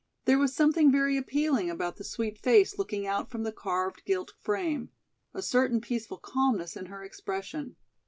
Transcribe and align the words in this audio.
There 0.25 0.39
was 0.39 0.55
something 0.55 0.91
very 0.91 1.15
appealing 1.15 1.69
about 1.69 1.97
the 1.97 2.03
sweet 2.03 2.39
face 2.39 2.79
looking 2.79 3.05
out 3.05 3.29
from 3.29 3.43
the 3.43 3.51
carved 3.51 4.01
gilt 4.03 4.33
frame, 4.41 4.89
a 5.31 5.43
certain 5.43 5.79
peaceful 5.79 6.17
calmness 6.17 6.75
in 6.75 6.87
her 6.87 7.03
expression. 7.03 7.75